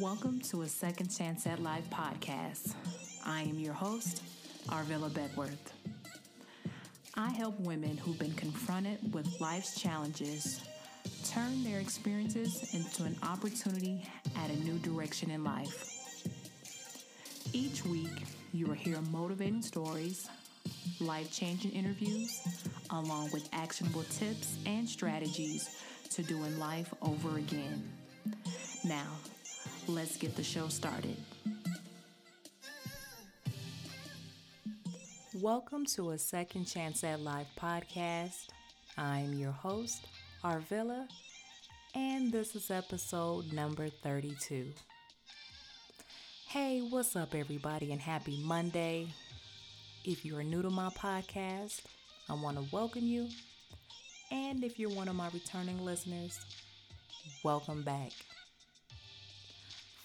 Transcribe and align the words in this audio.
Welcome 0.00 0.40
to 0.48 0.62
a 0.62 0.66
Second 0.66 1.08
Chance 1.14 1.46
at 1.46 1.62
Life 1.62 1.84
podcast. 1.90 2.74
I 3.26 3.42
am 3.42 3.58
your 3.58 3.74
host, 3.74 4.22
Arvilla 4.68 5.12
Beckworth. 5.12 5.74
I 7.16 7.28
help 7.28 7.60
women 7.60 7.98
who've 7.98 8.18
been 8.18 8.32
confronted 8.32 9.12
with 9.12 9.38
life's 9.42 9.78
challenges 9.78 10.62
turn 11.26 11.62
their 11.64 11.80
experiences 11.80 12.72
into 12.72 13.04
an 13.04 13.14
opportunity 13.22 14.02
at 14.36 14.48
a 14.48 14.56
new 14.64 14.78
direction 14.78 15.30
in 15.30 15.44
life. 15.44 15.94
Each 17.52 17.84
week, 17.84 18.24
you 18.54 18.68
will 18.68 18.74
hear 18.74 19.02
motivating 19.10 19.60
stories, 19.60 20.30
life 20.98 21.30
changing 21.30 21.72
interviews, 21.72 22.40
along 22.88 23.32
with 23.34 23.46
actionable 23.52 24.04
tips 24.04 24.56
and 24.64 24.88
strategies 24.88 25.68
to 26.08 26.22
doing 26.22 26.58
life 26.58 26.94
over 27.02 27.36
again. 27.36 27.86
Now, 28.82 29.06
let's 29.94 30.16
get 30.16 30.36
the 30.36 30.42
show 30.42 30.68
started. 30.68 31.16
Welcome 35.34 35.86
to 35.96 36.10
a 36.10 36.18
Second 36.18 36.66
Chance 36.66 37.02
at 37.02 37.20
Life 37.20 37.48
podcast. 37.60 38.48
I'm 38.96 39.34
your 39.34 39.50
host, 39.50 40.06
Arvilla, 40.44 41.08
and 41.94 42.30
this 42.30 42.54
is 42.54 42.70
episode 42.70 43.52
number 43.52 43.88
32. 43.88 44.66
Hey, 46.46 46.80
what's 46.88 47.16
up, 47.16 47.34
everybody, 47.34 47.90
and 47.90 48.00
happy 48.00 48.40
Monday. 48.44 49.08
If 50.04 50.24
you 50.24 50.36
are 50.38 50.44
new 50.44 50.62
to 50.62 50.70
my 50.70 50.90
podcast, 50.90 51.80
I 52.28 52.34
want 52.34 52.58
to 52.58 52.64
welcome 52.72 53.06
you. 53.06 53.28
And 54.30 54.62
if 54.62 54.78
you're 54.78 54.90
one 54.90 55.08
of 55.08 55.16
my 55.16 55.28
returning 55.32 55.84
listeners, 55.84 56.38
welcome 57.42 57.82
back. 57.82 58.12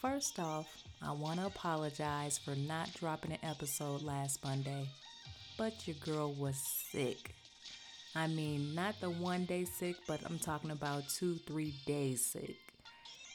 First 0.05 0.37
off, 0.37 0.67
I 1.01 1.11
want 1.13 1.39
to 1.39 1.47
apologize 1.47 2.37
for 2.37 2.55
not 2.55 2.93
dropping 2.93 3.31
an 3.31 3.39
episode 3.41 4.03
last 4.03 4.43
Monday, 4.43 4.87
but 5.57 5.87
your 5.87 5.95
girl 5.95 6.31
was 6.31 6.57
sick. 6.91 7.33
I 8.13 8.27
mean, 8.27 8.75
not 8.75 9.01
the 9.01 9.09
one 9.09 9.45
day 9.45 9.65
sick, 9.65 9.95
but 10.07 10.19
I'm 10.23 10.37
talking 10.37 10.69
about 10.69 11.09
two, 11.09 11.39
three 11.47 11.73
days 11.87 12.23
sick. 12.23 12.55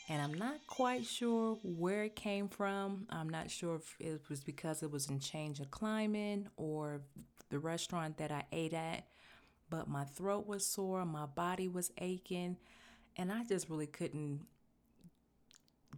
And 0.08 0.22
I'm 0.22 0.34
not 0.34 0.64
quite 0.68 1.04
sure 1.04 1.58
where 1.64 2.04
it 2.04 2.14
came 2.14 2.46
from. 2.46 3.08
I'm 3.10 3.28
not 3.28 3.50
sure 3.50 3.74
if 3.74 3.96
it 3.98 4.22
was 4.28 4.40
because 4.40 4.84
it 4.84 4.92
was 4.92 5.08
in 5.08 5.18
change 5.18 5.58
of 5.58 5.72
climate 5.72 6.46
or 6.56 7.00
the 7.50 7.58
restaurant 7.58 8.16
that 8.18 8.30
I 8.30 8.44
ate 8.52 8.74
at, 8.74 9.08
but 9.70 9.88
my 9.88 10.04
throat 10.04 10.46
was 10.46 10.64
sore, 10.64 11.04
my 11.04 11.26
body 11.26 11.66
was 11.66 11.90
aching, 11.98 12.58
and 13.16 13.32
I 13.32 13.42
just 13.42 13.68
really 13.68 13.88
couldn't 13.88 14.46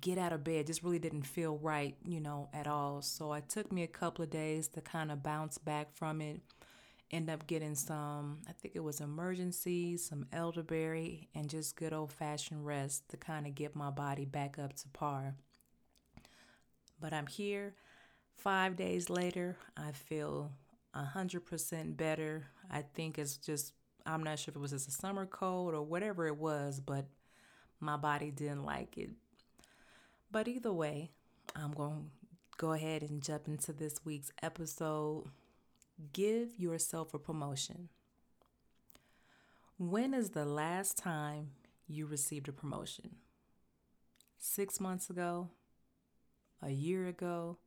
get 0.02 0.18
out 0.18 0.32
of 0.32 0.44
bed 0.44 0.66
just 0.66 0.82
really 0.82 0.98
didn't 0.98 1.22
feel 1.22 1.56
right, 1.56 1.96
you 2.06 2.20
know, 2.20 2.50
at 2.52 2.66
all. 2.66 3.00
So 3.00 3.32
it 3.32 3.48
took 3.48 3.72
me 3.72 3.84
a 3.84 3.88
couple 3.88 4.22
of 4.22 4.30
days 4.30 4.68
to 4.68 4.82
kind 4.82 5.10
of 5.10 5.22
bounce 5.22 5.56
back 5.56 5.94
from 5.94 6.20
it. 6.20 6.40
End 7.10 7.30
up 7.30 7.46
getting 7.46 7.74
some, 7.74 8.40
I 8.48 8.52
think 8.52 8.74
it 8.74 8.82
was 8.82 9.00
Emergen-C, 9.00 9.96
some 9.98 10.26
elderberry, 10.32 11.28
and 11.34 11.48
just 11.48 11.76
good 11.76 11.92
old 11.92 12.12
fashioned 12.12 12.66
rest 12.66 13.08
to 13.10 13.16
kind 13.16 13.46
of 13.46 13.54
get 13.54 13.76
my 13.76 13.90
body 13.90 14.24
back 14.24 14.58
up 14.58 14.74
to 14.76 14.88
par. 14.88 15.34
But 17.00 17.12
I'm 17.12 17.26
here. 17.26 17.74
Five 18.34 18.76
days 18.76 19.08
later, 19.08 19.56
I 19.76 19.92
feel 19.92 20.52
100% 20.96 21.96
better. 21.96 22.46
I 22.70 22.82
think 22.94 23.18
it's 23.18 23.36
just, 23.36 23.72
I'm 24.04 24.24
not 24.24 24.38
sure 24.38 24.52
if 24.52 24.56
it 24.56 24.60
was 24.60 24.72
just 24.72 24.88
a 24.88 24.92
summer 24.92 25.26
cold 25.26 25.74
or 25.74 25.82
whatever 25.82 26.26
it 26.26 26.36
was, 26.36 26.80
but 26.80 27.04
my 27.78 27.96
body 27.96 28.30
didn't 28.30 28.64
like 28.64 28.98
it. 28.98 29.10
But 30.32 30.48
either 30.48 30.72
way, 30.72 31.10
I'm 31.54 31.72
going 31.72 31.92
to 31.92 32.56
go 32.56 32.72
ahead 32.72 33.02
and 33.02 33.22
jump 33.22 33.48
into 33.48 33.74
this 33.74 34.02
week's 34.02 34.32
episode. 34.42 35.26
Give 36.14 36.58
yourself 36.58 37.12
a 37.12 37.18
promotion. 37.18 37.90
When 39.76 40.14
is 40.14 40.30
the 40.30 40.46
last 40.46 40.96
time 40.96 41.50
you 41.86 42.06
received 42.06 42.48
a 42.48 42.52
promotion? 42.52 43.16
Six 44.38 44.80
months 44.80 45.10
ago? 45.10 45.50
A 46.62 46.70
year 46.70 47.06
ago? 47.06 47.58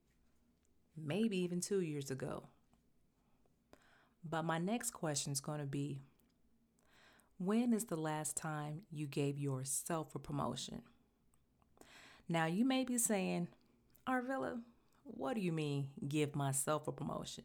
Maybe 0.97 1.37
even 1.37 1.61
two 1.61 1.81
years 1.81 2.09
ago? 2.09 2.47
But 4.27 4.41
my 4.41 4.57
next 4.57 4.89
question 4.89 5.31
is 5.31 5.39
going 5.39 5.59
to 5.59 5.67
be 5.67 6.01
When 7.37 7.73
is 7.73 7.85
the 7.85 7.95
last 7.95 8.35
time 8.35 8.81
you 8.89 9.05
gave 9.05 9.37
yourself 9.37 10.15
a 10.15 10.19
promotion? 10.19 10.81
Now, 12.27 12.45
you 12.45 12.65
may 12.65 12.83
be 12.83 12.97
saying, 12.97 13.49
Arvilla, 14.07 14.59
what 15.03 15.35
do 15.35 15.41
you 15.41 15.51
mean, 15.51 15.89
give 16.07 16.35
myself 16.35 16.87
a 16.87 16.91
promotion? 16.91 17.43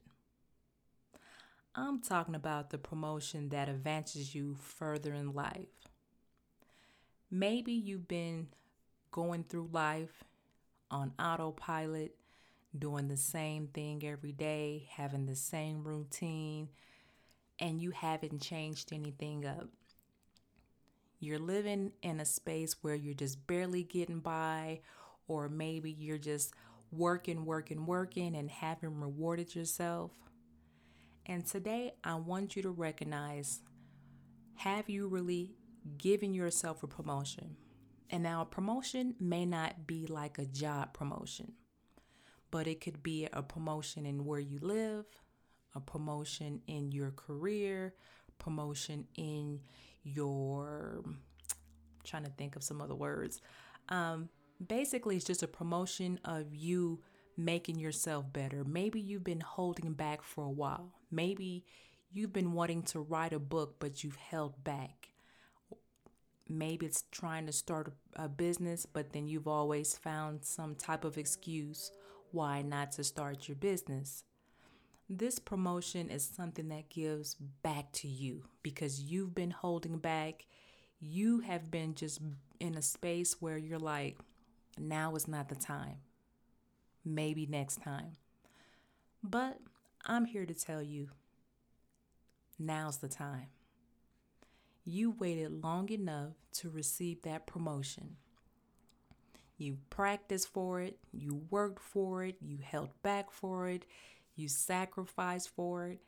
I'm 1.75 2.01
talking 2.01 2.35
about 2.35 2.71
the 2.71 2.79
promotion 2.79 3.51
that 3.51 3.69
advances 3.69 4.35
you 4.35 4.57
further 4.61 5.15
in 5.15 5.35
life. 5.35 5.69
Maybe 7.31 7.73
you've 7.73 8.09
been 8.09 8.49
going 9.13 9.45
through 9.45 9.69
life 9.73 10.25
on 10.91 11.13
autopilot, 11.21 12.17
doing 12.77 13.09
the 13.09 13.17
same 13.17 13.69
thing 13.69 14.03
every 14.05 14.33
day, 14.33 14.89
having 14.91 15.27
the 15.27 15.37
same 15.37 15.85
routine, 15.85 16.69
and 17.59 17.81
you 17.81 17.91
haven't 17.93 18.41
changed 18.41 18.93
anything 18.93 19.47
up. 19.47 19.69
You're 21.21 21.39
living 21.39 21.93
in 22.03 22.19
a 22.19 22.25
space 22.25 22.77
where 22.81 22.95
you're 22.95 23.13
just 23.13 23.47
barely 23.47 23.83
getting 23.83 24.21
by, 24.21 24.81
or 25.29 25.51
maybe 25.51 25.93
you're 25.93 26.17
just 26.17 26.55
working, 26.91 27.45
working, 27.45 27.85
working, 27.85 28.35
and 28.35 28.51
haven't 28.51 28.99
rewarded 28.99 29.55
yourself. 29.55 30.13
And 31.27 31.47
today, 31.47 31.93
I 32.03 32.15
want 32.15 32.57
you 32.57 32.63
to 32.63 32.71
recognize 32.71 33.61
have 34.55 34.89
you 34.89 35.09
really 35.09 35.53
given 35.99 36.33
yourself 36.33 36.83
a 36.83 36.87
promotion? 36.87 37.57
And 38.09 38.23
now, 38.23 38.41
a 38.41 38.47
promotion 38.47 39.15
may 39.21 39.45
not 39.45 39.87
be 39.87 40.07
like 40.07 40.39
a 40.39 40.47
job 40.47 40.95
promotion, 40.95 41.53
but 42.51 42.67
it 42.67 42.81
could 42.81 43.03
be 43.03 43.29
a 43.31 43.43
promotion 43.43 44.07
in 44.07 44.25
where 44.25 44.41
you 44.41 44.59
live, 44.63 45.05
a 45.75 45.81
promotion 45.81 46.63
in 46.67 46.93
your 46.93 47.11
career, 47.11 47.95
promotion 48.39 49.07
in 49.17 49.61
your 50.03 51.03
I'm 51.05 51.21
trying 52.05 52.25
to 52.25 52.31
think 52.31 52.57
of 52.57 52.63
some 52.63 52.81
other 52.81 52.95
words. 52.95 53.41
Um, 53.89 54.29
basically, 54.67 55.17
it's 55.17 55.25
just 55.25 55.43
a 55.43 55.49
promotion 55.49 56.21
of 56.25 56.55
you 56.55 57.01
making 57.37 57.79
yourself 57.79 58.33
better. 58.33 58.65
Maybe 58.65 59.01
you've 59.01 59.25
been 59.25 59.41
holding 59.41 59.95
back 59.95 60.23
for 60.23 60.45
a 60.45 60.51
while. 60.51 60.93
Maybe 61.11 61.65
you've 62.13 62.33
been 62.33 62.53
wanting 62.53 62.83
to 62.85 63.01
write 63.01 63.33
a 63.33 63.39
book, 63.39 63.77
but 63.79 64.05
you've 64.05 64.17
held 64.17 64.63
back. 64.63 65.09
Maybe 66.49 66.87
it's 66.87 67.05
trying 67.13 67.47
to 67.47 67.53
start 67.53 67.93
a 68.17 68.29
business, 68.29 68.85
but 68.85 69.13
then 69.13 69.29
you've 69.29 69.49
always 69.49 69.97
found 69.97 70.45
some 70.45 70.75
type 70.75 71.05
of 71.05 71.17
excuse 71.17 71.93
why 72.33 72.63
not 72.63 72.93
to 72.93 73.05
start 73.05 73.49
your 73.49 73.57
business. 73.57 74.25
This 75.13 75.41
promotion 75.41 76.09
is 76.09 76.25
something 76.25 76.69
that 76.69 76.89
gives 76.89 77.35
back 77.35 77.91
to 77.95 78.07
you 78.07 78.45
because 78.63 79.01
you've 79.01 79.35
been 79.35 79.51
holding 79.51 79.99
back. 79.99 80.47
You 81.01 81.41
have 81.41 81.69
been 81.69 81.97
just 81.97 82.21
in 82.61 82.77
a 82.77 82.83
space 82.83 83.35
where 83.41 83.59
you're 83.59 83.81
like, 83.81 84.19
now 84.79 85.17
is 85.17 85.27
not 85.27 85.49
the 85.49 85.57
time. 85.57 85.97
Maybe 87.05 87.45
next 87.45 87.83
time. 87.83 88.13
But 89.21 89.59
I'm 90.07 90.27
here 90.27 90.47
to 90.47 90.55
tell 90.55 90.81
you, 90.81 91.09
now's 92.57 92.99
the 92.99 93.09
time. 93.09 93.49
You 94.85 95.11
waited 95.19 95.65
long 95.65 95.89
enough 95.89 96.35
to 96.59 96.71
receive 96.71 97.23
that 97.23 97.49
promotion. 97.49 98.17
You 99.59 99.79
practiced 99.91 100.53
for 100.53 100.81
it, 100.81 100.99
you 101.13 101.43
worked 101.51 101.83
for 101.83 102.23
it, 102.23 102.37
you 102.41 102.59
held 102.63 102.91
back 103.03 103.33
for 103.33 103.69
it, 103.69 103.85
you 104.41 104.49
sacrifice 104.49 105.47
for 105.47 105.87
it, 105.87 106.01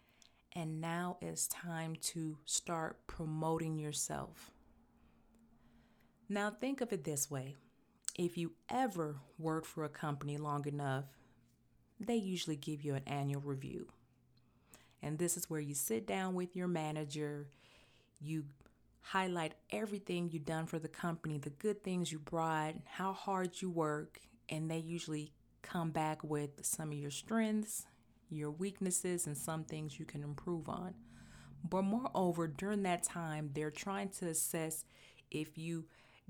and 0.54 0.80
now 0.80 1.18
it's 1.20 1.46
time 1.48 1.96
to 2.00 2.38
start 2.44 3.06
promoting 3.06 3.78
yourself. 3.78 4.50
Now, 6.28 6.50
think 6.50 6.80
of 6.80 6.92
it 6.92 7.04
this 7.04 7.30
way 7.30 7.56
if 8.16 8.36
you 8.36 8.52
ever 8.68 9.16
worked 9.38 9.66
for 9.66 9.84
a 9.84 9.88
company 9.88 10.36
long 10.36 10.66
enough, 10.66 11.04
they 11.98 12.16
usually 12.16 12.56
give 12.56 12.82
you 12.82 12.94
an 12.94 13.02
annual 13.06 13.40
review. 13.40 13.88
And 15.02 15.18
this 15.18 15.36
is 15.36 15.48
where 15.48 15.60
you 15.60 15.74
sit 15.74 16.06
down 16.06 16.34
with 16.34 16.54
your 16.54 16.68
manager, 16.68 17.48
you 18.20 18.44
highlight 19.00 19.54
everything 19.70 20.30
you've 20.30 20.44
done 20.44 20.66
for 20.66 20.78
the 20.78 20.88
company, 20.88 21.38
the 21.38 21.50
good 21.50 21.82
things 21.82 22.12
you 22.12 22.18
brought, 22.18 22.74
how 22.84 23.12
hard 23.12 23.60
you 23.60 23.68
work, 23.68 24.20
and 24.48 24.70
they 24.70 24.78
usually 24.78 25.32
come 25.62 25.90
back 25.90 26.22
with 26.22 26.50
some 26.62 26.92
of 26.92 26.98
your 26.98 27.10
strengths, 27.10 27.86
your 28.34 28.50
weaknesses, 28.50 29.26
and 29.26 29.36
some 29.36 29.64
things 29.64 29.98
you 29.98 30.04
can 30.04 30.22
improve 30.22 30.68
on. 30.68 30.94
But 31.68 31.82
moreover, 31.82 32.48
during 32.48 32.82
that 32.84 33.02
time, 33.02 33.50
they're 33.54 33.70
trying 33.70 34.08
to 34.10 34.28
assess 34.28 34.84
if 35.30 35.56
you 35.56 35.86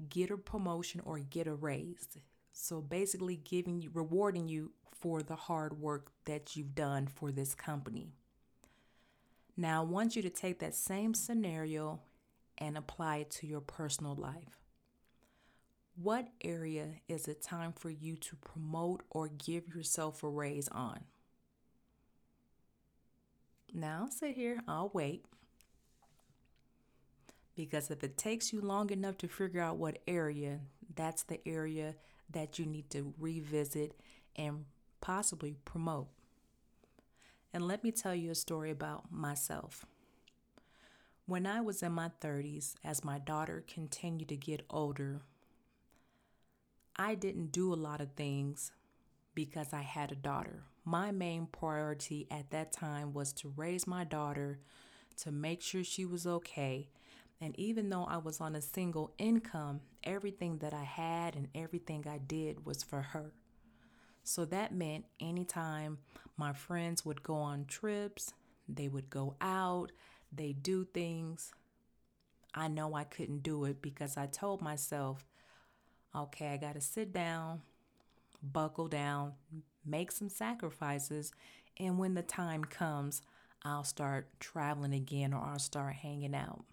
get 0.09 0.31
a 0.31 0.37
promotion 0.37 1.01
or 1.05 1.19
get 1.19 1.47
a 1.47 1.55
raise. 1.55 2.09
So 2.53 2.81
basically, 2.81 3.37
giving 3.37 3.81
you, 3.81 3.91
rewarding 3.93 4.49
you 4.49 4.73
for 5.01 5.23
the 5.23 5.37
hard 5.37 5.81
work 5.81 6.13
that 6.27 6.55
you've 6.55 6.75
done 6.75 7.07
for 7.07 7.33
this 7.33 7.55
company. 7.55 8.13
Now, 9.57 9.83
I 9.83 9.85
want 9.85 10.17
you 10.17 10.23
to 10.23 10.31
take 10.31 10.61
that 10.61 10.75
same 10.75 11.15
scenario 11.15 12.01
and 12.59 12.77
apply 12.77 13.19
it 13.19 13.31
to 13.31 13.47
your 13.47 13.61
personal 13.61 14.15
life. 14.15 14.61
What 15.95 16.29
area 16.43 16.89
is 17.09 17.29
it 17.29 17.43
time 17.43 17.73
for 17.73 17.91
you 17.91 18.17
to 18.17 18.37
promote 18.37 19.03
or 19.11 19.29
give 19.29 19.75
yourself 19.75 20.23
a 20.23 20.29
raise 20.29 20.69
on? 20.69 21.01
Now, 23.73 24.09
sit 24.11 24.35
here, 24.35 24.61
I'll 24.69 24.91
wait. 24.93 25.25
Because 27.55 27.91
if 27.91 28.03
it 28.05 28.19
takes 28.19 28.53
you 28.53 28.61
long 28.61 28.91
enough 28.91 29.19
to 29.19 29.29
figure 29.29 29.61
out 29.61 29.77
what 29.77 29.99
area, 30.07 30.61
that's 30.95 31.23
the 31.23 31.47
area 31.47 31.95
that 32.31 32.59
you 32.59 32.67
need 32.67 32.91
to 32.91 33.15
revisit 33.19 33.99
and 34.37 34.65
possibly 35.01 35.57
promote. 35.65 36.09
And 37.53 37.67
let 37.67 37.85
me 37.85 37.91
tell 37.91 38.15
you 38.15 38.31
a 38.31 38.35
story 38.35 38.71
about 38.71 39.13
myself. 39.13 39.85
When 41.27 41.47
I 41.47 41.61
was 41.61 41.83
in 41.83 41.93
my 41.93 42.11
30s, 42.21 42.75
as 42.83 43.05
my 43.05 43.19
daughter 43.19 43.65
continued 43.67 44.31
to 44.31 44.37
get 44.37 44.65
older, 44.71 45.21
I 46.97 47.15
didn't 47.15 47.53
do 47.53 47.73
a 47.73 47.77
lot 47.77 48.01
of 48.01 48.13
things 48.13 48.73
because 49.35 49.73
I 49.73 49.83
had 49.83 50.13
a 50.13 50.17
daughter. 50.17 50.65
My 50.85 51.13
main 51.13 51.47
priority 51.47 52.27
at 52.31 52.51
that 52.51 52.73
time 52.73 53.13
was 53.13 53.33
to 53.35 53.53
raise 53.57 53.87
my 53.87 54.05
daughter, 54.05 54.59
to 55.19 55.31
make 55.31 55.63
sure 55.63 55.85
she 55.85 56.05
was 56.05 56.27
okay. 56.27 56.89
And 57.41 57.59
even 57.59 57.89
though 57.89 58.05
I 58.05 58.19
was 58.19 58.41
on 58.41 58.57
a 58.57 58.61
single 58.61 59.13
income, 59.19 59.81
everything 60.05 60.59
that 60.59 60.75
I 60.75 60.85
had 60.85 61.37
and 61.37 61.49
everything 61.55 62.07
I 62.09 62.19
did 62.19 62.67
was 62.67 62.83
for 62.83 63.03
her. 63.03 63.33
So 64.25 64.45
that 64.47 64.75
meant 64.75 65.05
anytime 65.21 65.99
my 66.37 66.53
friends 66.53 67.05
would 67.05 67.23
go 67.23 67.35
on 67.35 67.65
trips, 67.67 68.33
they 68.69 68.89
would 68.89 69.11
go 69.11 69.37
out, 69.41 69.93
they 70.33 70.53
do 70.53 70.85
things. 70.85 71.53
I 72.55 72.69
know 72.69 72.95
I 72.95 73.05
couldn't 73.05 73.43
do 73.43 73.65
it 73.65 73.83
because 73.83 74.17
I 74.17 74.27
told 74.27 74.63
myself, 74.63 75.27
okay, 76.15 76.49
I 76.49 76.57
got 76.57 76.75
to 76.75 76.81
sit 76.81 77.13
down, 77.13 77.63
buckle 78.43 78.89
down, 78.89 79.33
make 79.85 80.13
some 80.13 80.29
sacrifices, 80.29 81.33
and 81.79 81.99
when 81.99 82.15
the 82.15 82.23
time 82.23 82.65
comes, 82.65 83.23
I'll 83.65 83.85
start 83.85 84.29
traveling 84.41 84.95
again 84.95 85.33
or 85.33 85.43
I'll 85.45 85.59
start 85.59 85.95
hanging 85.95 86.35
out. 86.35 86.65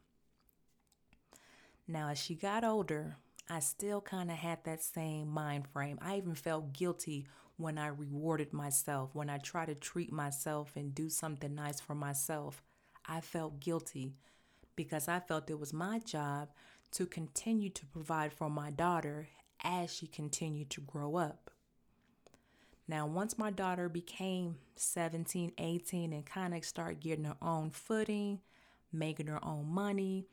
Now, 1.88 2.10
as 2.10 2.18
she 2.18 2.36
got 2.36 2.64
older, 2.64 3.18
I 3.50 3.60
still 3.60 4.02
kind 4.02 4.30
of 4.30 4.38
had 4.38 4.64
that 4.64 4.84
same 4.84 5.28
mind 5.28 5.68
frame. 5.68 5.98
I 6.02 6.18
even 6.18 6.36
felt 6.36 6.74
guilty 6.74 7.26
when 7.58 7.78
I 7.78 7.88
rewarded 7.88 8.54
myself, 8.54 9.10
when 9.14 9.30
I 9.30 9.38
tried 9.38 9.68
to 9.68 9.76
treat 9.76 10.12
myself 10.12 10.74
and 10.76 10.96
do 10.96 11.10
something 11.10 11.56
nice 11.56 11.80
for 11.80 11.96
myself. 11.96 12.62
I 13.06 13.22
felt 13.22 13.60
guilty 13.60 14.14
because 14.76 15.08
I 15.08 15.20
felt 15.20 15.50
it 15.50 15.60
was 15.60 15.74
my 15.74 16.00
job 16.00 16.50
to 16.92 17.06
continue 17.06 17.70
to 17.72 17.86
provide 17.88 18.34
for 18.34 18.50
my 18.50 18.72
daughter 18.72 19.28
as 19.64 19.94
she 19.94 20.08
continued 20.08 20.70
to 20.72 20.82
grow 20.82 21.16
up. 21.18 21.52
Now, 22.90 23.06
once 23.06 23.38
my 23.38 23.52
daughter 23.52 23.88
became 23.88 24.56
17, 24.76 25.52
18, 25.60 26.12
and 26.12 26.26
kind 26.26 26.56
of 26.56 26.66
started 26.66 27.00
getting 27.00 27.26
her 27.26 27.38
own 27.40 27.70
footing, 27.70 28.40
making 28.92 29.28
her 29.28 29.46
own 29.46 29.70
money, 29.70 30.26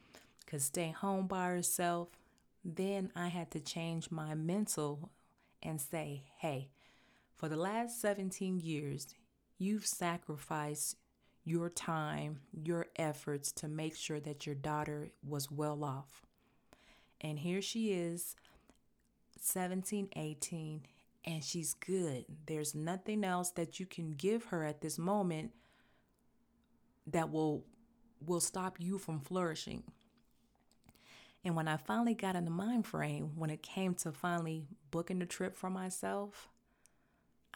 could 0.47 0.63
stay 0.63 0.91
home 0.91 1.27
by 1.27 1.49
herself, 1.49 2.09
then 2.65 3.13
I 3.15 3.29
had 3.29 3.51
to 3.51 3.61
change 3.61 4.11
my 4.11 4.35
mental 4.35 5.11
and 5.63 5.79
say, 5.79 6.23
hey, 6.39 6.71
for 7.35 7.51
the 7.51 7.57
last 7.59 8.01
17 8.01 8.61
years, 8.61 9.09
you've 9.59 9.85
sacrificed 9.85 10.97
your 11.45 11.69
time, 11.69 12.41
your 12.55 12.87
efforts 12.97 13.53
to 13.53 13.69
make 13.69 13.95
sure 13.95 14.21
that 14.21 14.47
your 14.47 14.55
daughter 14.55 15.11
was 15.23 15.51
well 15.51 15.85
off. 15.85 16.23
And 17.21 17.39
here 17.39 17.61
she 17.61 17.93
is, 17.93 18.35
17, 19.39 20.09
18, 20.17 20.87
and 21.27 21.43
she's 21.43 21.75
good. 21.75 22.25
There's 22.47 22.75
nothing 22.75 23.25
else 23.25 23.51
that 23.53 23.81
you 23.81 23.87
can 23.87 24.13
give 24.13 24.45
her 24.47 24.65
at 24.65 24.81
this 24.81 24.99
moment 24.99 25.53
that 27.07 27.31
will 27.31 27.65
will 28.25 28.41
stop 28.41 28.81
you 28.81 28.99
from 28.99 29.21
flourishing. 29.21 29.83
And 31.45 31.55
when 31.55 31.69
I 31.69 31.77
finally 31.77 32.15
got 32.15 32.35
in 32.35 32.45
the 32.45 32.51
mind 32.51 32.87
frame, 32.87 33.33
when 33.37 33.51
it 33.51 33.63
came 33.63 33.95
to 33.97 34.11
finally 34.11 34.67
booking 34.91 35.19
the 35.19 35.27
trip 35.27 35.55
for 35.55 35.71
myself, 35.71 36.49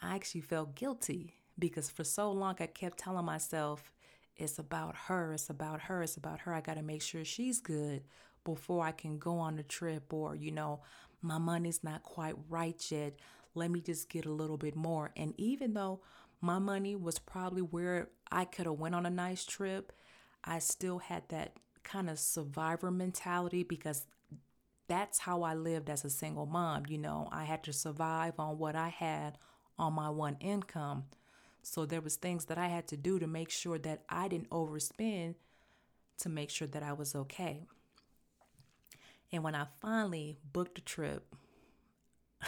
I 0.00 0.14
actually 0.14 0.42
felt 0.42 0.74
guilty 0.74 1.34
because 1.58 1.90
for 1.90 2.04
so 2.04 2.30
long 2.30 2.56
I 2.60 2.66
kept 2.66 2.98
telling 2.98 3.24
myself, 3.24 3.90
it's 4.36 4.58
about 4.58 4.94
her, 5.06 5.32
it's 5.32 5.50
about 5.50 5.82
her, 5.82 6.02
it's 6.02 6.16
about 6.16 6.40
her. 6.40 6.54
I 6.54 6.60
got 6.60 6.74
to 6.74 6.82
make 6.82 7.02
sure 7.02 7.24
she's 7.24 7.60
good 7.60 8.04
before 8.44 8.84
I 8.84 8.92
can 8.92 9.18
go 9.18 9.38
on 9.38 9.56
the 9.56 9.62
trip, 9.62 10.12
or, 10.12 10.34
you 10.34 10.50
know, 10.50 10.80
my 11.20 11.38
money's 11.38 11.84
not 11.84 12.02
quite 12.02 12.34
right 12.48 12.80
yet. 12.90 13.18
Let 13.54 13.70
me 13.70 13.80
just 13.80 14.08
get 14.08 14.26
a 14.26 14.32
little 14.32 14.56
bit 14.56 14.76
more. 14.76 15.10
And 15.16 15.34
even 15.36 15.74
though 15.74 16.00
my 16.40 16.58
money 16.58 16.96
was 16.96 17.18
probably 17.18 17.62
where 17.62 18.08
I 18.30 18.44
could 18.44 18.66
have 18.66 18.78
went 18.78 18.94
on 18.94 19.06
a 19.06 19.10
nice 19.10 19.44
trip, 19.44 19.92
I 20.44 20.58
still 20.58 20.98
had 20.98 21.24
that 21.28 21.56
kind 21.82 22.08
of 22.08 22.18
survivor 22.18 22.90
mentality 22.90 23.62
because 23.62 24.06
that's 24.88 25.20
how 25.20 25.42
I 25.42 25.54
lived 25.54 25.90
as 25.90 26.04
a 26.04 26.10
single 26.10 26.46
mom. 26.46 26.84
You 26.88 26.98
know, 26.98 27.28
I 27.30 27.44
had 27.44 27.62
to 27.64 27.72
survive 27.72 28.34
on 28.38 28.58
what 28.58 28.74
I 28.76 28.88
had 28.88 29.38
on 29.78 29.94
my 29.94 30.10
one 30.10 30.36
income. 30.40 31.04
So 31.62 31.84
there 31.84 32.00
was 32.00 32.16
things 32.16 32.46
that 32.46 32.58
I 32.58 32.68
had 32.68 32.88
to 32.88 32.96
do 32.96 33.18
to 33.18 33.26
make 33.26 33.50
sure 33.50 33.78
that 33.78 34.02
I 34.08 34.28
didn't 34.28 34.50
overspend 34.50 35.34
to 36.18 36.28
make 36.28 36.50
sure 36.50 36.68
that 36.68 36.82
I 36.82 36.92
was 36.92 37.14
okay. 37.14 37.66
And 39.32 39.44
when 39.44 39.54
I 39.54 39.66
finally 39.80 40.38
booked 40.52 40.78
a 40.78 40.82
trip, 40.82 41.34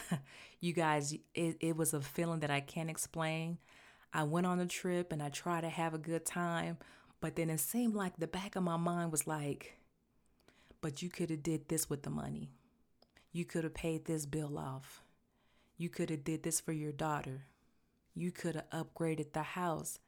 you 0.61 0.73
guys, 0.73 1.13
it, 1.35 1.57
it 1.61 1.77
was 1.77 1.95
a 1.95 2.01
feeling 2.01 2.41
that 2.41 2.51
I 2.51 2.61
can't 2.61 2.91
explain. 2.91 3.59
I 4.13 4.25
went 4.25 4.47
on 4.47 4.61
a 4.61 4.67
trip 4.67 5.13
and 5.13 5.23
I 5.23 5.29
tried 5.31 5.63
to 5.63 5.69
have 5.69 5.95
a 5.95 5.99
good 5.99 6.27
time, 6.27 6.79
but 7.21 7.37
then 7.37 7.51
it 7.51 7.61
seemed 7.61 7.95
like 7.95 8.17
the 8.17 8.27
back 8.27 8.57
of 8.57 8.63
my 8.63 8.77
mind 8.77 9.11
was 9.11 9.27
like, 9.27 9.79
but 10.81 11.01
you 11.03 11.09
could 11.09 11.31
have 11.31 11.43
did 11.43 11.69
this 11.69 11.89
with 11.89 12.03
the 12.03 12.11
money. 12.11 12.51
You 13.33 13.45
could 13.45 13.65
have 13.65 13.75
paid 13.75 14.05
this 14.05 14.27
bill 14.27 14.59
off. 14.59 15.03
You 15.79 15.89
could 15.89 16.11
have 16.11 16.25
did 16.25 16.43
this 16.43 16.61
for 16.61 16.73
your 16.73 16.93
daughter. 16.93 17.47
You 18.15 18.31
could 18.31 18.57
have 18.57 18.71
upgraded 18.71 19.33
the 19.33 19.43
house. 19.43 19.99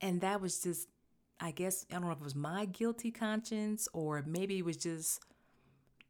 And 0.00 0.20
that 0.20 0.40
was 0.40 0.62
just 0.62 0.88
I 1.40 1.52
guess 1.52 1.86
I 1.90 1.94
don't 1.94 2.04
know 2.04 2.10
if 2.10 2.18
it 2.18 2.24
was 2.24 2.34
my 2.34 2.66
guilty 2.66 3.10
conscience 3.10 3.88
or 3.94 4.22
maybe 4.26 4.58
it 4.58 4.64
was 4.64 4.76
just 4.76 5.20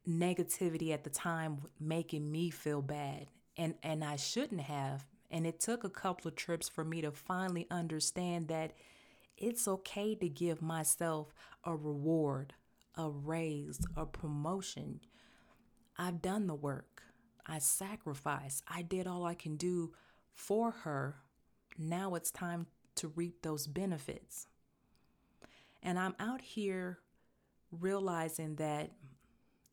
negativity 0.07 0.91
at 0.91 1.03
the 1.03 1.09
time 1.09 1.61
making 1.79 2.31
me 2.31 2.49
feel 2.49 2.81
bad 2.81 3.27
and 3.55 3.75
and 3.83 4.03
I 4.03 4.15
shouldn't 4.15 4.61
have 4.61 5.05
and 5.31 5.47
it 5.47 5.59
took 5.59 5.83
a 5.83 5.89
couple 5.89 6.27
of 6.27 6.35
trips 6.35 6.67
for 6.67 6.83
me 6.83 7.01
to 7.01 7.11
finally 7.11 7.65
understand 7.71 8.49
that 8.49 8.73
it's 9.37 9.67
okay 9.67 10.13
to 10.15 10.29
give 10.29 10.61
myself 10.61 11.33
a 11.63 11.75
reward, 11.75 12.53
a 12.95 13.09
raise, 13.09 13.79
a 13.95 14.05
promotion. 14.05 14.99
I've 15.97 16.21
done 16.21 16.47
the 16.47 16.55
work. 16.55 17.01
I 17.47 17.59
sacrificed. 17.59 18.63
I 18.67 18.81
did 18.83 19.07
all 19.07 19.25
I 19.25 19.33
can 19.33 19.55
do 19.55 19.93
for 20.33 20.71
her. 20.71 21.15
Now 21.77 22.13
it's 22.15 22.29
time 22.29 22.67
to 22.95 23.07
reap 23.07 23.41
those 23.41 23.65
benefits. 23.67 24.47
And 25.81 25.97
I'm 25.97 26.15
out 26.19 26.41
here 26.41 26.99
realizing 27.71 28.55
that 28.55 28.91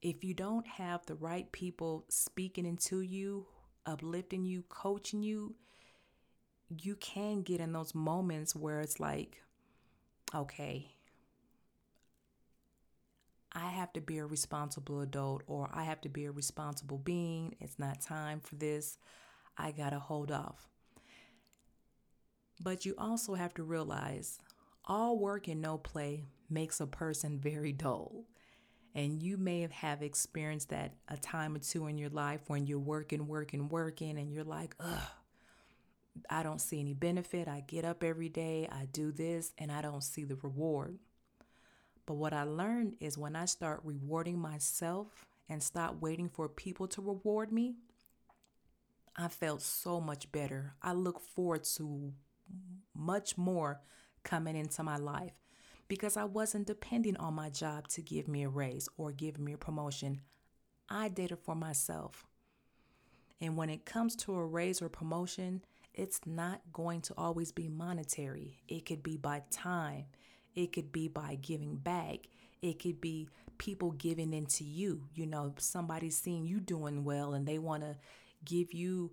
if 0.00 0.22
you 0.22 0.34
don't 0.34 0.66
have 0.66 1.04
the 1.06 1.14
right 1.14 1.50
people 1.52 2.04
speaking 2.08 2.66
into 2.66 3.00
you, 3.00 3.46
uplifting 3.86 4.44
you, 4.44 4.64
coaching 4.68 5.22
you, 5.22 5.54
you 6.68 6.94
can 6.96 7.42
get 7.42 7.60
in 7.60 7.72
those 7.72 7.94
moments 7.94 8.54
where 8.54 8.80
it's 8.80 9.00
like, 9.00 9.42
okay, 10.34 10.92
I 13.52 13.70
have 13.70 13.92
to 13.94 14.00
be 14.00 14.18
a 14.18 14.26
responsible 14.26 15.00
adult 15.00 15.42
or 15.46 15.70
I 15.72 15.84
have 15.84 16.00
to 16.02 16.08
be 16.08 16.26
a 16.26 16.30
responsible 16.30 16.98
being. 16.98 17.56
It's 17.60 17.78
not 17.78 18.00
time 18.00 18.40
for 18.40 18.54
this. 18.56 18.98
I 19.56 19.72
got 19.72 19.90
to 19.90 19.98
hold 19.98 20.30
off. 20.30 20.68
But 22.60 22.84
you 22.84 22.94
also 22.98 23.34
have 23.34 23.54
to 23.54 23.62
realize 23.62 24.38
all 24.84 25.18
work 25.18 25.48
and 25.48 25.60
no 25.60 25.78
play 25.78 26.24
makes 26.50 26.80
a 26.80 26.86
person 26.86 27.38
very 27.38 27.72
dull. 27.72 28.24
And 28.98 29.22
you 29.22 29.36
may 29.36 29.60
have 29.60 29.70
have 29.70 30.02
experienced 30.02 30.70
that 30.70 30.92
a 31.06 31.16
time 31.16 31.54
or 31.54 31.60
two 31.60 31.86
in 31.86 31.98
your 31.98 32.10
life 32.10 32.40
when 32.48 32.66
you're 32.66 32.80
working, 32.80 33.28
working, 33.28 33.68
working, 33.68 34.18
and 34.18 34.32
you're 34.32 34.42
like, 34.42 34.74
ugh, 34.80 35.08
I 36.28 36.42
don't 36.42 36.60
see 36.60 36.80
any 36.80 36.94
benefit. 36.94 37.46
I 37.46 37.62
get 37.64 37.84
up 37.84 38.02
every 38.02 38.28
day, 38.28 38.68
I 38.68 38.86
do 38.90 39.12
this, 39.12 39.52
and 39.56 39.70
I 39.70 39.82
don't 39.82 40.02
see 40.02 40.24
the 40.24 40.34
reward. 40.34 40.98
But 42.06 42.14
what 42.14 42.32
I 42.32 42.42
learned 42.42 42.96
is 42.98 43.16
when 43.16 43.36
I 43.36 43.44
start 43.44 43.82
rewarding 43.84 44.36
myself 44.36 45.26
and 45.48 45.62
stop 45.62 46.00
waiting 46.00 46.28
for 46.28 46.48
people 46.48 46.88
to 46.88 47.00
reward 47.00 47.52
me, 47.52 47.76
I 49.16 49.28
felt 49.28 49.62
so 49.62 50.00
much 50.00 50.32
better. 50.32 50.74
I 50.82 50.92
look 50.94 51.20
forward 51.20 51.62
to 51.76 52.14
much 52.96 53.38
more 53.38 53.80
coming 54.24 54.56
into 54.56 54.82
my 54.82 54.96
life 54.96 55.34
because 55.88 56.16
I 56.16 56.24
wasn't 56.24 56.66
depending 56.66 57.16
on 57.16 57.34
my 57.34 57.48
job 57.50 57.88
to 57.88 58.02
give 58.02 58.28
me 58.28 58.42
a 58.44 58.48
raise 58.48 58.88
or 58.96 59.10
give 59.10 59.38
me 59.38 59.52
a 59.54 59.58
promotion. 59.58 60.20
I 60.88 61.08
did 61.08 61.32
it 61.32 61.38
for 61.42 61.54
myself. 61.54 62.26
And 63.40 63.56
when 63.56 63.70
it 63.70 63.84
comes 63.84 64.16
to 64.16 64.34
a 64.34 64.44
raise 64.44 64.82
or 64.82 64.88
promotion, 64.88 65.62
it's 65.94 66.20
not 66.26 66.60
going 66.72 67.00
to 67.02 67.14
always 67.16 67.52
be 67.52 67.68
monetary. 67.68 68.58
It 68.68 68.84
could 68.84 69.02
be 69.02 69.16
by 69.16 69.42
time, 69.50 70.06
it 70.54 70.72
could 70.72 70.92
be 70.92 71.08
by 71.08 71.36
giving 71.40 71.76
back, 71.76 72.26
it 72.62 72.78
could 72.78 73.00
be 73.00 73.28
people 73.58 73.92
giving 73.92 74.32
into 74.32 74.64
you. 74.64 75.02
You 75.14 75.26
know, 75.26 75.54
somebody's 75.58 76.16
seeing 76.16 76.46
you 76.46 76.60
doing 76.60 77.04
well 77.04 77.34
and 77.34 77.46
they 77.46 77.58
want 77.58 77.82
to 77.82 77.96
give 78.44 78.72
you, 78.72 79.12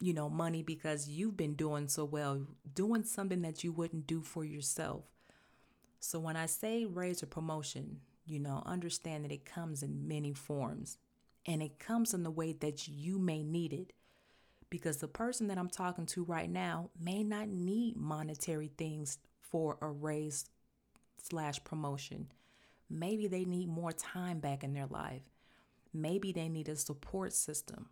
you 0.00 0.12
know, 0.12 0.28
money 0.28 0.62
because 0.62 1.08
you've 1.08 1.36
been 1.36 1.54
doing 1.54 1.88
so 1.88 2.04
well, 2.04 2.46
doing 2.74 3.04
something 3.04 3.42
that 3.42 3.64
you 3.64 3.72
wouldn't 3.72 4.06
do 4.06 4.22
for 4.22 4.44
yourself. 4.44 5.04
So 6.06 6.18
when 6.18 6.36
I 6.36 6.44
say 6.44 6.84
raise 6.84 7.22
or 7.22 7.26
promotion, 7.26 8.00
you 8.26 8.38
know, 8.38 8.62
understand 8.66 9.24
that 9.24 9.32
it 9.32 9.46
comes 9.46 9.82
in 9.82 10.06
many 10.06 10.34
forms 10.34 10.98
and 11.46 11.62
it 11.62 11.78
comes 11.78 12.12
in 12.12 12.24
the 12.24 12.30
way 12.30 12.52
that 12.52 12.86
you 12.86 13.18
may 13.18 13.42
need 13.42 13.72
it. 13.72 13.94
Because 14.68 14.98
the 14.98 15.08
person 15.08 15.46
that 15.48 15.56
I'm 15.56 15.70
talking 15.70 16.04
to 16.08 16.22
right 16.24 16.50
now 16.50 16.90
may 17.00 17.24
not 17.24 17.48
need 17.48 17.96
monetary 17.96 18.70
things 18.76 19.16
for 19.40 19.78
a 19.80 19.88
raise 19.88 20.44
slash 21.22 21.64
promotion. 21.64 22.30
Maybe 22.90 23.26
they 23.26 23.46
need 23.46 23.70
more 23.70 23.92
time 23.92 24.40
back 24.40 24.62
in 24.62 24.74
their 24.74 24.86
life. 24.86 25.22
Maybe 25.94 26.32
they 26.32 26.50
need 26.50 26.68
a 26.68 26.76
support 26.76 27.32
system. 27.32 27.88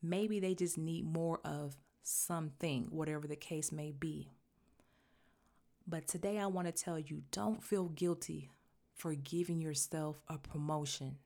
Maybe 0.00 0.40
they 0.40 0.54
just 0.54 0.78
need 0.78 1.04
more 1.04 1.40
of 1.44 1.76
something, 2.02 2.86
whatever 2.88 3.26
the 3.26 3.36
case 3.36 3.70
may 3.70 3.92
be. 3.92 4.30
But 5.86 6.08
today 6.08 6.38
I 6.38 6.46
want 6.46 6.66
to 6.66 6.72
tell 6.72 6.98
you 6.98 7.22
don't 7.30 7.62
feel 7.62 7.88
guilty 7.88 8.50
for 8.94 9.14
giving 9.14 9.60
yourself 9.60 10.22
a 10.28 10.38
promotion. 10.38 11.16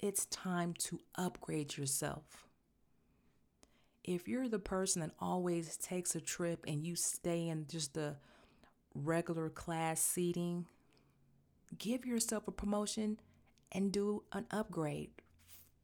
It's 0.00 0.26
time 0.26 0.74
to 0.80 1.00
upgrade 1.16 1.76
yourself. 1.76 2.46
If 4.02 4.28
you're 4.28 4.48
the 4.48 4.58
person 4.58 5.00
that 5.00 5.12
always 5.18 5.76
takes 5.76 6.14
a 6.14 6.20
trip 6.20 6.64
and 6.66 6.84
you 6.84 6.94
stay 6.94 7.48
in 7.48 7.66
just 7.68 7.94
the 7.94 8.16
regular 8.94 9.48
class 9.48 10.00
seating, 10.00 10.66
give 11.78 12.04
yourself 12.04 12.46
a 12.48 12.52
promotion 12.52 13.18
and 13.72 13.90
do 13.90 14.22
an 14.32 14.46
upgrade 14.50 15.10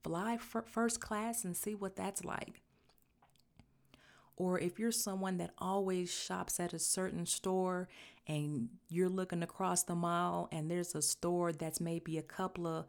fly 0.03 0.39
first 0.39 1.01
class 1.01 1.45
and 1.45 1.57
see 1.57 1.75
what 1.75 1.97
that's 1.97 2.25
like. 2.25 2.63
Or 4.41 4.59
if 4.59 4.79
you're 4.79 4.91
someone 4.91 5.37
that 5.37 5.51
always 5.59 6.11
shops 6.11 6.59
at 6.61 6.73
a 6.73 6.79
certain 6.79 7.27
store 7.27 7.89
and 8.27 8.71
you're 8.89 9.11
looking 9.11 9.43
across 9.43 9.83
the 9.83 9.95
mall 9.95 10.49
and 10.51 10.71
there's 10.71 10.95
a 10.95 11.03
store 11.03 11.53
that's 11.53 11.79
maybe 11.79 12.17
a 12.17 12.23
couple 12.23 12.67
of 12.67 12.87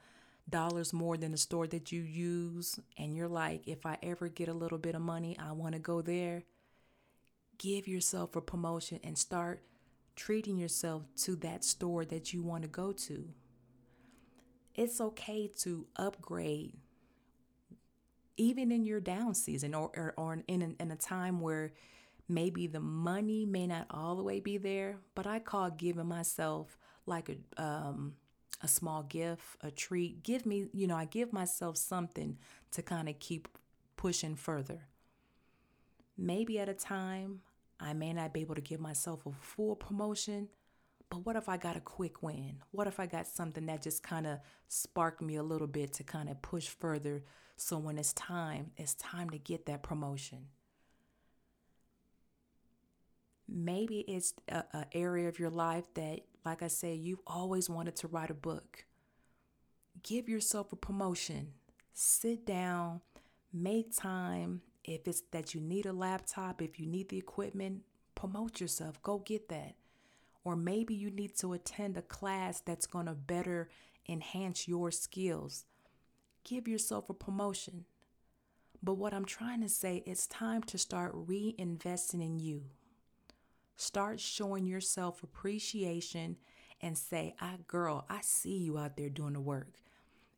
dollars 0.49 0.93
more 0.93 1.17
than 1.17 1.33
the 1.33 1.37
store 1.37 1.67
that 1.67 1.91
you 1.91 2.03
use, 2.03 2.79
and 2.97 3.17
you're 3.17 3.27
like, 3.27 3.67
if 3.67 3.85
I 3.85 3.97
ever 4.01 4.29
get 4.29 4.47
a 4.47 4.53
little 4.53 4.77
bit 4.77 4.95
of 4.95 5.01
money, 5.01 5.37
I 5.37 5.51
want 5.51 5.73
to 5.73 5.79
go 5.79 6.01
there. 6.01 6.43
Give 7.57 7.85
yourself 7.85 8.37
a 8.37 8.41
promotion 8.41 9.01
and 9.03 9.17
start 9.17 9.61
treating 10.15 10.57
yourself 10.57 11.03
to 11.23 11.35
that 11.35 11.65
store 11.65 12.05
that 12.05 12.31
you 12.31 12.43
want 12.43 12.63
to 12.63 12.69
go 12.69 12.93
to. 12.93 13.27
It's 14.73 15.01
okay 15.01 15.51
to 15.63 15.85
upgrade 15.97 16.77
even 18.41 18.71
in 18.71 18.85
your 18.85 18.99
down 18.99 19.35
season 19.35 19.75
or, 19.75 19.91
or, 19.95 20.13
or 20.17 20.43
in, 20.47 20.75
in 20.79 20.91
a 20.91 20.95
time 20.95 21.41
where 21.41 21.73
maybe 22.27 22.65
the 22.65 22.79
money 22.79 23.45
may 23.45 23.67
not 23.67 23.85
all 23.91 24.15
the 24.15 24.23
way 24.23 24.39
be 24.39 24.57
there, 24.57 24.97
but 25.13 25.27
I 25.27 25.37
call 25.37 25.69
giving 25.69 26.07
myself 26.07 26.75
like 27.05 27.29
a, 27.29 27.63
um, 27.63 28.15
a 28.63 28.67
small 28.67 29.03
gift, 29.03 29.43
a 29.61 29.69
treat. 29.69 30.23
Give 30.23 30.47
me, 30.47 30.67
you 30.73 30.87
know, 30.87 30.95
I 30.95 31.05
give 31.05 31.31
myself 31.31 31.77
something 31.77 32.39
to 32.71 32.81
kind 32.81 33.07
of 33.07 33.19
keep 33.19 33.47
pushing 33.95 34.35
further. 34.35 34.87
Maybe 36.17 36.57
at 36.57 36.67
a 36.67 36.73
time, 36.73 37.41
I 37.79 37.93
may 37.93 38.11
not 38.11 38.33
be 38.33 38.41
able 38.41 38.55
to 38.55 38.61
give 38.61 38.79
myself 38.79 39.23
a 39.27 39.31
full 39.31 39.75
promotion, 39.75 40.47
but 41.11 41.25
what 41.27 41.35
if 41.35 41.47
I 41.47 41.57
got 41.57 41.77
a 41.77 41.81
quick 41.81 42.23
win? 42.23 42.63
What 42.71 42.87
if 42.87 42.99
I 42.99 43.05
got 43.05 43.27
something 43.27 43.67
that 43.67 43.83
just 43.83 44.01
kind 44.01 44.25
of 44.25 44.39
sparked 44.67 45.21
me 45.21 45.35
a 45.35 45.43
little 45.43 45.67
bit 45.67 45.93
to 45.93 46.03
kind 46.03 46.27
of 46.27 46.41
push 46.41 46.69
further 46.69 47.23
so 47.61 47.77
when 47.77 47.99
it's 47.99 48.13
time, 48.13 48.71
it's 48.75 48.95
time 48.95 49.29
to 49.29 49.37
get 49.37 49.67
that 49.67 49.83
promotion. 49.83 50.47
Maybe 53.47 53.99
it's 53.99 54.33
an 54.47 54.85
area 54.93 55.27
of 55.29 55.37
your 55.37 55.51
life 55.51 55.85
that, 55.93 56.21
like 56.43 56.63
I 56.63 56.67
said, 56.67 56.97
you've 56.97 57.21
always 57.27 57.69
wanted 57.69 57.95
to 57.97 58.07
write 58.07 58.31
a 58.31 58.33
book. 58.33 58.85
Give 60.01 60.27
yourself 60.27 60.73
a 60.73 60.75
promotion. 60.75 61.53
Sit 61.93 62.47
down, 62.47 63.01
make 63.53 63.95
time. 63.95 64.61
If 64.83 65.07
it's 65.07 65.21
that 65.29 65.53
you 65.53 65.61
need 65.61 65.85
a 65.85 65.93
laptop, 65.93 66.63
if 66.63 66.79
you 66.79 66.87
need 66.87 67.09
the 67.09 67.19
equipment, 67.19 67.83
promote 68.15 68.59
yourself. 68.59 68.99
Go 69.03 69.19
get 69.19 69.49
that. 69.49 69.75
Or 70.43 70.55
maybe 70.55 70.95
you 70.95 71.11
need 71.11 71.37
to 71.37 71.53
attend 71.53 71.95
a 71.95 72.01
class 72.01 72.59
that's 72.59 72.87
going 72.87 73.05
to 73.05 73.13
better 73.13 73.69
enhance 74.09 74.67
your 74.67 74.89
skills 74.89 75.65
give 76.43 76.67
yourself 76.67 77.09
a 77.09 77.13
promotion. 77.13 77.85
But 78.83 78.95
what 78.95 79.13
I'm 79.13 79.25
trying 79.25 79.61
to 79.61 79.69
say, 79.69 80.03
it's 80.05 80.25
time 80.27 80.63
to 80.63 80.77
start 80.77 81.13
reinvesting 81.13 82.21
in 82.21 82.39
you. 82.39 82.63
Start 83.75 84.19
showing 84.19 84.65
yourself 84.65 85.23
appreciation 85.23 86.37
and 86.81 86.97
say, 86.97 87.35
"I 87.39 87.57
girl, 87.67 88.05
I 88.09 88.21
see 88.21 88.57
you 88.57 88.77
out 88.77 88.97
there 88.97 89.09
doing 89.09 89.33
the 89.33 89.39
work. 89.39 89.79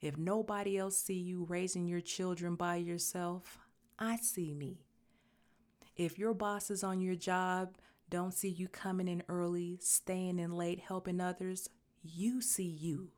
If 0.01 0.17
nobody 0.17 0.77
else 0.77 0.97
see 0.97 1.19
you 1.19 1.45
raising 1.45 1.87
your 1.87 2.01
children 2.01 2.55
by 2.55 2.75
yourself, 2.75 3.59
I 3.97 4.17
see 4.17 4.53
me. 4.53 4.79
If 5.95 6.17
your 6.17 6.33
bosses 6.33 6.83
on 6.83 6.99
your 6.99 7.15
job 7.15 7.77
don't 8.09 8.33
see 8.33 8.49
you 8.49 8.67
coming 8.67 9.07
in 9.07 9.23
early, 9.29 9.77
staying 9.81 10.39
in 10.39 10.51
late, 10.51 10.79
helping 10.79 11.21
others, 11.21 11.69
you 12.01 12.41
see 12.41 12.63
you 12.67 13.11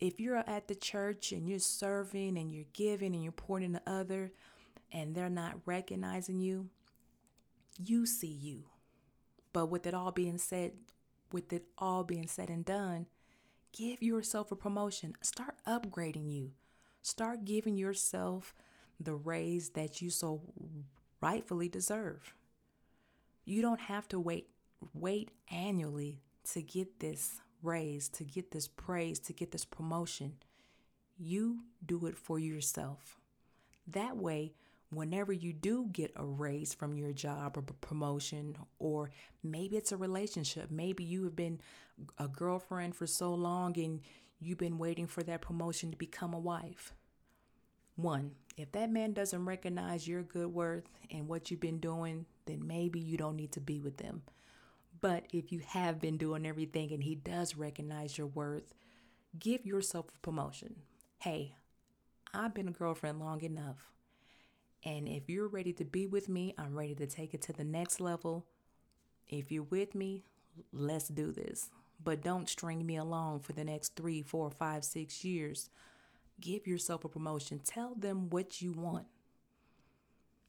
if 0.00 0.18
you're 0.18 0.36
at 0.36 0.66
the 0.66 0.74
church 0.74 1.32
and 1.32 1.48
you're 1.48 1.58
serving 1.58 2.38
and 2.38 2.50
you're 2.52 2.64
giving 2.72 3.14
and 3.14 3.22
you're 3.22 3.32
pouring 3.32 3.72
to 3.74 3.82
other 3.86 4.32
and 4.92 5.14
they're 5.14 5.28
not 5.28 5.60
recognizing 5.66 6.40
you, 6.40 6.68
you 7.84 8.06
see 8.06 8.26
you. 8.26 8.64
But 9.52 9.66
with 9.66 9.86
it 9.86 9.94
all 9.94 10.12
being 10.12 10.38
said, 10.38 10.72
with 11.32 11.52
it 11.52 11.66
all 11.76 12.04
being 12.04 12.26
said 12.26 12.48
and 12.48 12.64
done, 12.64 13.06
give 13.72 14.02
yourself 14.02 14.50
a 14.50 14.56
promotion. 14.56 15.14
Start 15.20 15.56
upgrading 15.66 16.30
you. 16.32 16.52
Start 17.02 17.44
giving 17.44 17.76
yourself 17.76 18.54
the 18.98 19.14
raise 19.14 19.70
that 19.70 20.02
you 20.02 20.10
so 20.10 20.42
rightfully 21.20 21.68
deserve. 21.68 22.34
You 23.44 23.62
don't 23.62 23.80
have 23.80 24.08
to 24.08 24.20
wait 24.20 24.48
wait 24.94 25.30
annually 25.50 26.22
to 26.52 26.62
get 26.62 27.00
this 27.00 27.40
raise, 27.62 28.08
to 28.10 28.24
get 28.24 28.50
this 28.50 28.68
praise, 28.68 29.18
to 29.20 29.32
get 29.32 29.50
this 29.50 29.64
promotion. 29.64 30.34
You 31.18 31.60
do 31.84 32.06
it 32.06 32.16
for 32.16 32.38
yourself. 32.38 33.18
That 33.86 34.16
way, 34.16 34.54
whenever 34.90 35.32
you 35.32 35.52
do 35.52 35.88
get 35.92 36.12
a 36.16 36.24
raise 36.24 36.74
from 36.74 36.96
your 36.96 37.12
job 37.12 37.56
or 37.56 37.62
promotion, 37.62 38.56
or 38.78 39.10
maybe 39.42 39.76
it's 39.76 39.92
a 39.92 39.96
relationship, 39.96 40.70
maybe 40.70 41.04
you 41.04 41.24
have 41.24 41.36
been 41.36 41.60
a 42.18 42.28
girlfriend 42.28 42.94
for 42.96 43.06
so 43.06 43.34
long 43.34 43.78
and 43.78 44.00
you've 44.40 44.58
been 44.58 44.78
waiting 44.78 45.06
for 45.06 45.22
that 45.22 45.42
promotion 45.42 45.90
to 45.90 45.96
become 45.96 46.34
a 46.34 46.38
wife. 46.38 46.94
One, 47.96 48.32
if 48.56 48.72
that 48.72 48.90
man 48.90 49.12
doesn't 49.12 49.44
recognize 49.44 50.08
your 50.08 50.22
good 50.22 50.52
worth 50.52 50.88
and 51.10 51.28
what 51.28 51.50
you've 51.50 51.60
been 51.60 51.80
doing, 51.80 52.24
then 52.46 52.66
maybe 52.66 52.98
you 52.98 53.16
don't 53.16 53.36
need 53.36 53.52
to 53.52 53.60
be 53.60 53.80
with 53.80 53.98
them. 53.98 54.22
But 55.00 55.24
if 55.32 55.52
you 55.52 55.60
have 55.66 56.00
been 56.00 56.16
doing 56.16 56.46
everything 56.46 56.92
and 56.92 57.02
he 57.02 57.14
does 57.14 57.56
recognize 57.56 58.18
your 58.18 58.26
worth, 58.26 58.74
give 59.38 59.64
yourself 59.64 60.06
a 60.14 60.18
promotion. 60.18 60.76
Hey, 61.18 61.54
I've 62.34 62.54
been 62.54 62.68
a 62.68 62.72
girlfriend 62.72 63.20
long 63.20 63.42
enough. 63.42 63.90
And 64.84 65.08
if 65.08 65.28
you're 65.28 65.48
ready 65.48 65.72
to 65.74 65.84
be 65.84 66.06
with 66.06 66.28
me, 66.28 66.54
I'm 66.58 66.74
ready 66.74 66.94
to 66.96 67.06
take 67.06 67.34
it 67.34 67.42
to 67.42 67.52
the 67.52 67.64
next 67.64 68.00
level. 68.00 68.46
If 69.28 69.50
you're 69.52 69.64
with 69.64 69.94
me, 69.94 70.24
let's 70.72 71.08
do 71.08 71.32
this. 71.32 71.70
But 72.02 72.22
don't 72.22 72.48
string 72.48 72.86
me 72.86 72.96
along 72.96 73.40
for 73.40 73.52
the 73.52 73.64
next 73.64 73.94
three, 73.94 74.22
four, 74.22 74.50
five, 74.50 74.84
six 74.84 75.24
years. 75.24 75.70
Give 76.40 76.66
yourself 76.66 77.04
a 77.04 77.08
promotion. 77.08 77.60
Tell 77.64 77.94
them 77.94 78.30
what 78.30 78.62
you 78.62 78.72
want 78.72 79.06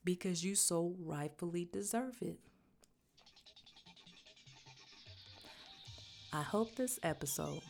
because 0.03 0.43
you 0.43 0.55
so 0.55 0.95
rightfully 0.99 1.67
deserve 1.71 2.17
it. 2.21 2.39
I 6.33 6.43
hope 6.43 6.75
this 6.75 6.97
episode 7.03 7.61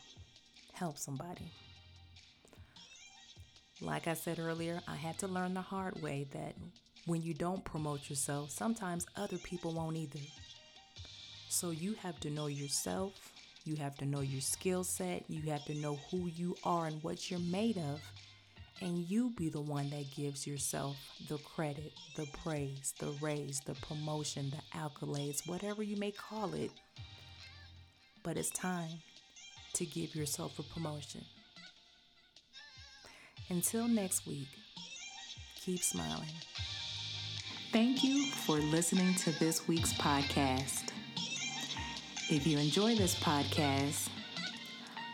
helps 0.74 1.04
somebody. 1.04 1.52
Like 3.82 4.08
I 4.08 4.14
said 4.14 4.38
earlier, 4.38 4.80
I 4.88 4.96
had 4.96 5.18
to 5.20 5.28
learn 5.28 5.56
the 5.56 5.62
hard 5.62 6.00
way 6.00 6.28
that 6.32 6.54
when 7.08 7.24
you 7.24 7.34
don't 7.34 7.66
promote 7.66 8.08
yourself, 8.08 8.52
sometimes 8.52 9.08
other 9.16 9.40
people 9.40 9.74
won't 9.74 9.98
either. 9.98 10.20
So 11.50 11.72
you 11.72 11.96
have 12.04 12.20
to 12.20 12.30
know 12.30 12.46
yourself, 12.46 13.34
you 13.66 13.78
have 13.78 13.98
to 13.98 14.06
know 14.06 14.22
your 14.22 14.42
skill 14.42 14.84
set, 14.84 15.24
you 15.28 15.42
have 15.50 15.66
to 15.66 15.74
know 15.74 15.98
who 16.12 16.28
you 16.28 16.56
are 16.64 16.86
and 16.86 17.02
what 17.02 17.32
you're 17.32 17.40
made 17.40 17.78
of, 17.78 18.00
and 18.80 19.10
you 19.10 19.32
be 19.36 19.50
the 19.50 19.60
one 19.60 19.90
that 19.90 20.16
gives 20.16 20.46
yourself 20.46 20.98
the 21.28 21.40
credit, 21.40 21.94
the 22.16 22.28
praise, 22.44 22.94
the 23.00 23.16
raise, 23.22 23.60
the 23.62 23.74
promotion, 23.76 24.52
the 24.52 24.78
accolades, 24.78 25.48
whatever 25.48 25.82
you 25.82 25.98
may 25.98 26.12
call 26.12 26.54
it. 26.54 26.70
But 28.24 28.38
it's 28.38 28.52
time 28.52 29.00
to 29.74 29.86
give 29.86 30.16
yourself 30.16 30.60
a 30.60 30.64
promotion. 30.64 31.26
Until 33.50 33.88
next 33.88 34.28
week, 34.28 34.48
keep 35.56 35.82
smiling. 35.82 36.30
Thank 37.72 38.04
you 38.04 38.26
for 38.26 38.58
listening 38.58 39.14
to 39.16 39.32
this 39.40 39.68
week's 39.68 39.94
podcast. 39.94 40.90
If 42.30 42.46
you 42.46 42.58
enjoy 42.58 42.96
this 42.96 43.16
podcast, 43.16 44.10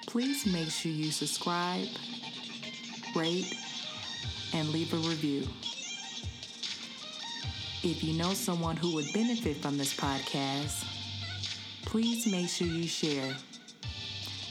please 0.06 0.46
make 0.46 0.70
sure 0.70 0.92
you 0.92 1.12
subscribe, 1.12 1.88
rate, 3.16 3.56
and 4.54 4.70
leave 4.70 4.94
a 4.94 4.98
review. 4.98 5.48
If 7.84 8.04
you 8.04 8.14
know 8.14 8.34
someone 8.34 8.76
who 8.76 8.94
would 8.96 9.12
benefit 9.14 9.58
from 9.58 9.78
this 9.78 9.96
podcast, 9.96 10.84
please 11.88 12.28
make 12.28 12.50
sure 12.50 12.68
you 12.68 12.86
share. 12.86 13.34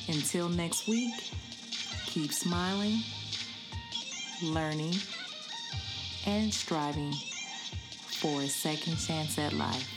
Until 0.09 0.49
next 0.49 0.89
week, 0.89 1.13
keep 2.07 2.33
smiling, 2.33 3.01
learning, 4.43 4.95
and 6.25 6.53
striving 6.53 7.13
for 8.21 8.41
a 8.41 8.49
second 8.49 8.97
chance 8.97 9.39
at 9.39 9.53
life. 9.53 9.96